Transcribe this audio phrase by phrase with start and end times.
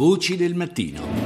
[0.00, 1.19] Voci del mattino.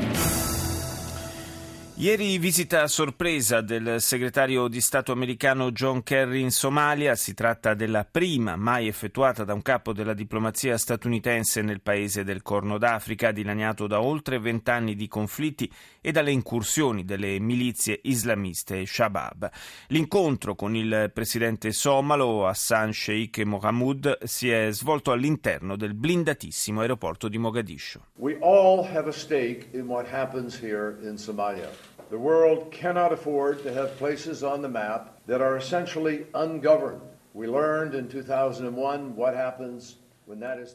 [1.96, 7.14] Ieri visita a sorpresa del segretario di Stato americano John Kerry in Somalia.
[7.14, 12.42] Si tratta della prima mai effettuata da un capo della diplomazia statunitense nel paese del
[12.42, 15.70] Corno d'Africa, dilaniato da oltre vent'anni di conflitti
[16.00, 19.48] e dalle incursioni delle milizie islamiste Shabab.
[19.86, 27.28] L'incontro con il presidente somalo Hassan Sheikh Mohamud si è svolto all'interno del blindatissimo aeroporto
[27.28, 28.06] di Mogadiscio.
[28.16, 31.83] We all have a stake in what happens here in Somalia.
[32.10, 37.00] The world cannot afford to have places on the map that are essentially ungoverned.
[37.32, 39.96] We learned in 2001 what happens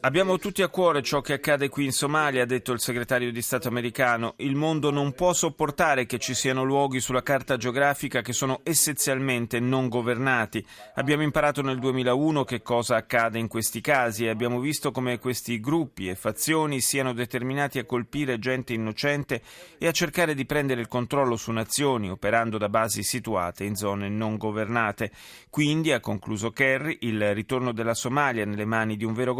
[0.02, 3.42] Abbiamo tutti a cuore ciò che accade qui in Somalia, ha detto il segretario di
[3.42, 4.34] Stato americano.
[4.36, 9.58] Il mondo non può sopportare che ci siano luoghi sulla carta geografica che sono essenzialmente
[9.58, 10.64] non governati.
[10.94, 15.58] Abbiamo imparato nel 2001 che cosa accade in questi casi e abbiamo visto come questi
[15.58, 19.42] gruppi e fazioni siano determinati a colpire gente innocente
[19.78, 24.08] e a cercare di prendere il controllo su nazioni operando da basi situate in zone
[24.08, 25.10] non governate.
[25.50, 29.38] Quindi, ha concluso Kerry, il ritorno della Somalia nelle mani di un vero governo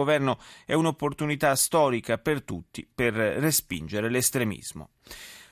[0.65, 4.91] è un'opportunità storica per tutti per respingere l'estremismo.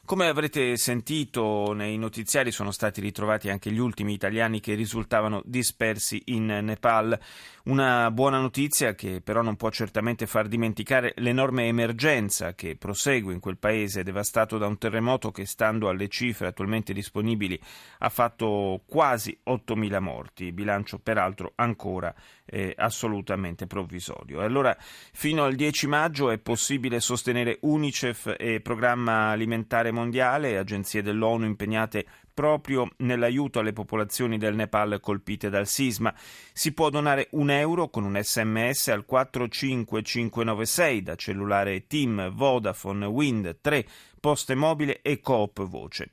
[0.09, 6.23] Come avrete sentito nei notiziari sono stati ritrovati anche gli ultimi italiani che risultavano dispersi
[6.29, 7.21] in Nepal.
[7.65, 13.41] Una buona notizia che però non può certamente far dimenticare l'enorme emergenza che prosegue in
[13.41, 17.61] quel paese devastato da un terremoto che stando alle cifre attualmente disponibili
[17.99, 22.15] ha fatto quasi 8.000 morti, bilancio peraltro ancora
[22.47, 24.41] eh, assolutamente provvisorio.
[24.41, 31.45] Allora fino al 10 maggio è possibile sostenere Unicef e Programma Alimentare Mondiale, agenzie dell'ONU
[31.45, 36.15] impegnate proprio nell'aiuto alle popolazioni del Nepal colpite dal sisma.
[36.53, 43.59] Si può donare un euro con un sms al 45596 da cellulare Team, Vodafone, Wind,
[43.61, 43.85] 3,
[44.21, 46.13] Poste Mobile e Coop Voce.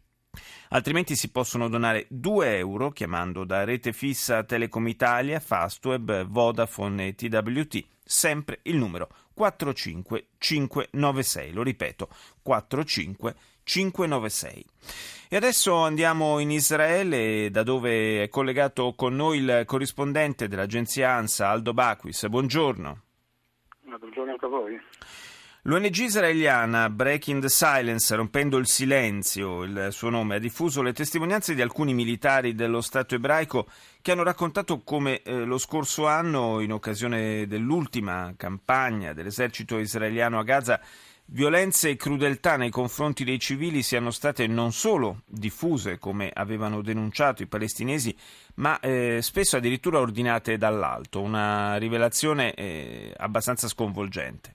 [0.70, 7.14] Altrimenti si possono donare 2 euro chiamando da rete fissa Telecom Italia, Fastweb, Vodafone e
[7.14, 11.54] TWT, sempre il numero 45596.
[11.54, 12.10] Lo ripeto,
[12.42, 13.54] 45596.
[13.66, 14.66] 596.
[15.28, 21.50] E adesso andiamo in Israele, da dove è collegato con noi il corrispondente dell'agenzia ANSA,
[21.50, 22.28] Aldo Baquis.
[22.28, 23.02] Buongiorno.
[23.82, 24.80] Buongiorno anche a voi.
[25.68, 31.56] L'ONG israeliana Breaking the Silence, rompendo il silenzio, il suo nome, ha diffuso le testimonianze
[31.56, 33.68] di alcuni militari dello Stato ebraico
[34.00, 40.44] che hanno raccontato come eh, lo scorso anno, in occasione dell'ultima campagna dell'esercito israeliano a
[40.44, 40.80] Gaza,
[41.28, 47.42] Violenze e crudeltà nei confronti dei civili siano state non solo diffuse, come avevano denunciato
[47.42, 48.16] i palestinesi,
[48.58, 54.54] ma eh, spesso addirittura ordinate dall'alto, una rivelazione eh, abbastanza sconvolgente.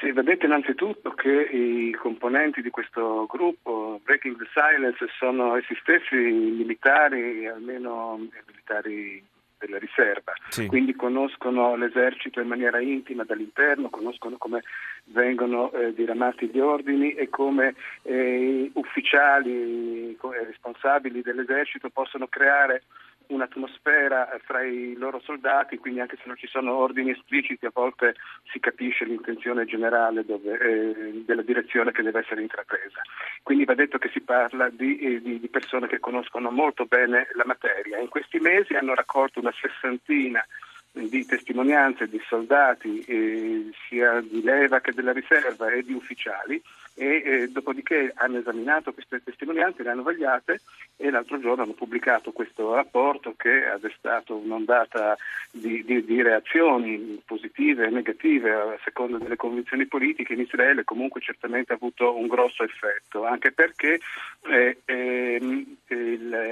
[0.00, 6.16] Sì, vedete innanzitutto che i componenti di questo gruppo, Breaking the Silence, sono essi stessi
[6.16, 8.16] militari, almeno
[8.46, 9.22] militari
[9.60, 10.66] della riserva, sì.
[10.66, 14.62] quindi conoscono l'esercito in maniera intima dall'interno, conoscono come
[15.04, 22.82] vengono eh, diramati gli ordini e come eh, ufficiali e responsabili dell'esercito possono creare
[23.30, 28.14] un'atmosfera fra i loro soldati, quindi anche se non ci sono ordini espliciti a volte
[28.50, 33.00] si capisce l'intenzione generale dove, eh, della direzione che deve essere intrapresa.
[33.42, 37.28] Quindi va detto che si parla di, eh, di, di, persone che conoscono molto bene
[37.34, 37.98] la materia.
[37.98, 40.44] In questi mesi hanno raccolto una sessantina
[40.92, 46.60] di testimonianze di soldati eh, sia di leva che della riserva e di ufficiali
[46.94, 50.60] e eh, dopodiché hanno esaminato queste testimonianze, le hanno vagliate
[50.96, 55.16] e l'altro giorno hanno pubblicato questo rapporto che ha destato un'ondata
[55.50, 61.20] di, di, di reazioni positive e negative a seconda delle convinzioni politiche in Israele comunque
[61.22, 63.98] certamente ha avuto un grosso effetto anche perché
[64.48, 65.76] eh, ehm,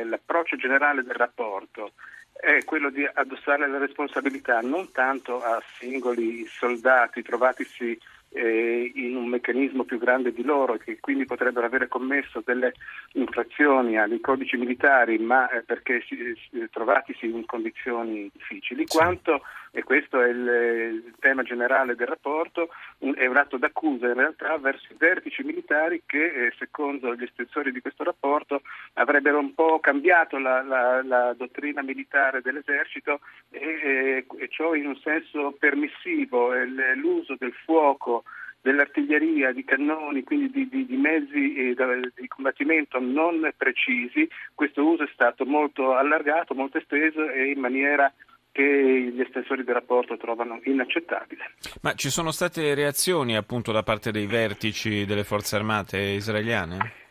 [0.08, 1.92] l'approccio generale del rapporto
[2.32, 7.98] è quello di addossare la responsabilità non tanto a singoli soldati trovatisi
[8.30, 12.74] eh, in un meccanismo più grande di loro e che quindi potrebbero avere commesso delle
[13.12, 16.16] infrazioni ai codici militari ma eh, perché si,
[16.50, 22.68] si, trovatisi in condizioni difficili, quanto, e questo è il, il, tema generale del rapporto,
[22.98, 27.22] un, è un atto d'accusa in realtà verso i vertici militari che eh, secondo gli
[27.22, 28.62] estensori di questo rapporto
[28.94, 33.20] avrebbero un po' cambiato la, la, la dottrina militare dell'esercito
[33.50, 36.52] e, e, ciò in un senso permissivo,
[36.94, 38.24] l'uso del fuoco
[38.60, 41.74] dell'artiglieria, di cannoni, quindi di, di, di mezzi
[42.14, 48.12] di combattimento non precisi, questo uso è stato molto allargato, molto esteso e in maniera
[48.58, 51.52] che gli estensori del rapporto trovano inaccettabile.
[51.82, 57.06] Ma ci sono state reazioni appunto da parte dei vertici delle forze armate israeliane?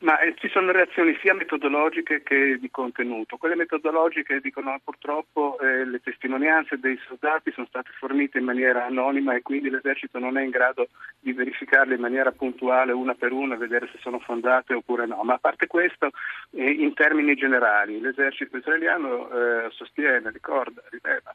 [0.00, 3.36] Ma eh, ci sono reazioni sia metodologiche che di contenuto.
[3.36, 9.34] Quelle metodologiche dicono purtroppo eh, le testimonianze dei soldati sono state fornite in maniera anonima
[9.34, 13.56] e quindi l'esercito non è in grado di verificarle in maniera puntuale una per una
[13.56, 15.20] vedere se sono fondate oppure no.
[15.24, 16.10] Ma a parte questo,
[16.52, 21.34] eh, in termini generali, l'esercito israeliano eh, sostiene, ricorda, rileva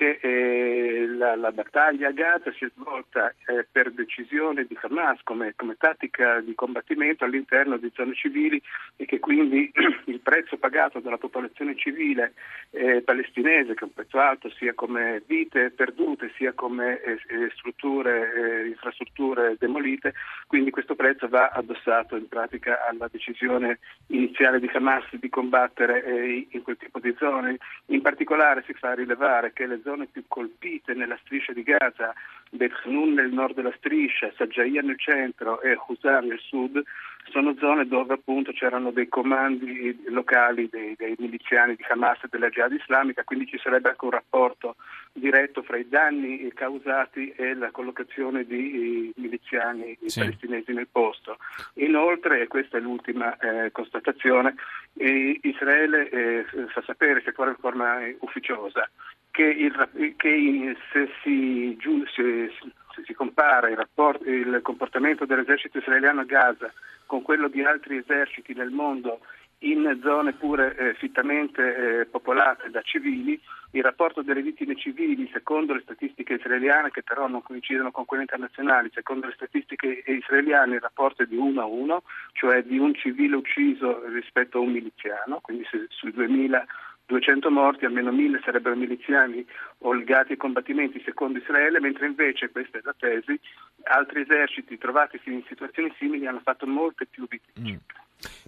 [0.00, 5.20] che eh, la, la, battaglia a Gaza si è svolta eh, per decisione di Hamas
[5.24, 8.62] come, come, tattica di combattimento all'interno di zone civili
[8.96, 9.70] e che quindi
[10.06, 12.32] il prezzo pagato dalla popolazione civile
[12.70, 17.50] eh, palestinese, che è un prezzo alto sia come vite perdute sia come eh, eh,
[17.56, 20.14] strutture, eh, infrastrutture demolite,
[20.46, 26.62] quindi questo prezzo va addossato in pratica alla decisione iniziale di Hamas di combattere in
[26.62, 27.58] quel tipo di zone.
[27.86, 32.14] In particolare si fa rilevare che le zone zone più colpite nella striscia di Gaza,
[32.50, 36.80] Bet Hanun nel nord della striscia, Sajjaia nel centro e Husar nel sud,
[37.30, 42.48] sono zone dove appunto c'erano dei comandi locali dei, dei miliziani di Hamas e della
[42.48, 44.76] Jihad islamica, quindi ci sarebbe anche un rapporto
[45.12, 50.20] diretto fra i danni causati e la collocazione di miliziani sì.
[50.20, 51.38] palestinesi nel posto.
[51.74, 54.54] Inoltre, e questa è l'ultima eh, constatazione,
[54.94, 58.88] eh, Israele eh, fa sapere, seppur in forma ufficiosa,
[59.30, 61.78] che, il, che se, si,
[62.14, 62.52] se,
[63.00, 66.72] se, si, compara il, rapport, il comportamento dell'esercito israeliano a Gaza
[67.06, 69.20] con quello di altri eserciti nel mondo
[69.60, 73.38] in zone pure eh, fittamente eh, popolate da civili,
[73.72, 78.22] il rapporto delle vittime civili, secondo le statistiche israeliane, che però non coincidono con quelle
[78.22, 82.94] internazionali, secondo le statistiche israeliane il rapporto è di 1 a 1, cioè di un
[82.94, 86.64] civile ucciso rispetto a un miliziano, quindi se, sui 2000
[87.10, 89.44] 200 morti, almeno 1000 sarebbero miliziani
[89.78, 93.38] o legati ai combattimenti secondo Israele, mentre invece, questa è la tesi,
[93.82, 97.72] altri eserciti trovatisi in situazioni simili hanno fatto molte più vittime.
[97.72, 97.76] Mm.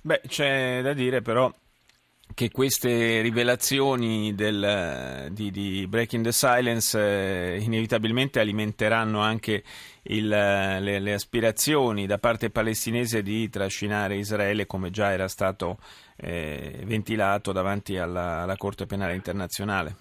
[0.02, 1.52] Beh, c'è da dire però
[2.34, 9.62] che queste rivelazioni del, di, di, Breaking the Silence eh, inevitabilmente alimenteranno anche
[10.04, 15.78] il, le, le, aspirazioni da parte palestinese di trascinare Israele come già era stato
[16.16, 19.96] eh, ventilato davanti alla, alla Corte Penale Internazionale.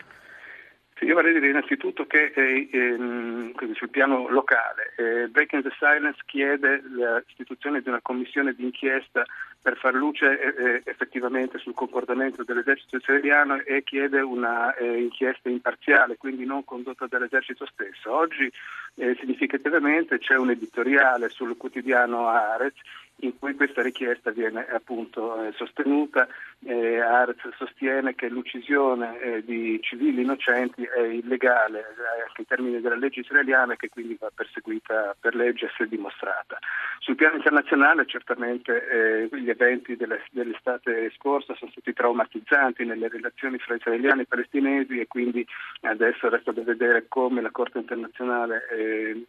[1.02, 6.84] Io vorrei dire innanzitutto che eh, ehm, sul piano locale eh, Breaking the Silence chiede
[7.26, 9.26] l'istituzione di una commissione d'inchiesta
[9.62, 15.50] per far luce eh, eh effettivamente sul comportamento dell'esercito israeliano e chiede una eh, inchiesta
[15.50, 18.12] imparziale, quindi non condotta dall'esercito stesso.
[18.12, 18.52] Oggi
[18.94, 22.74] significativamente c'è un editoriale sul quotidiano Arez
[23.22, 26.28] in cui questa richiesta viene appunto eh, sostenuta.
[26.64, 32.82] Eh, Arz sostiene che l'uccisione eh, di civili innocenti è illegale eh, anche in termini
[32.82, 36.58] della legge israeliana e che quindi va perseguita per legge se dimostrata.
[37.00, 38.88] Sul piano internazionale certamente
[39.32, 45.00] eh, gli eventi delle, dell'estate scorsa sono stati traumatizzanti nelle relazioni fra israeliani e palestinesi
[45.00, 45.46] e quindi
[45.82, 49.26] adesso resta da vedere come la Corte internazionale eh,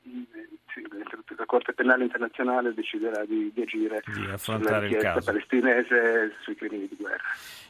[1.36, 6.88] la Corte Penale Internazionale deciderà di, di agire di affrontare il caso palestinese sui crimini
[6.88, 7.22] di guerra.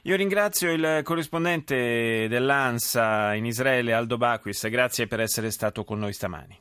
[0.02, 6.12] Io ringrazio il corrispondente dell'ANSA in Israele Aldo Baquis, grazie per essere stato con noi
[6.12, 6.58] stamani.